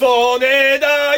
[0.00, 1.09] 曽根田豊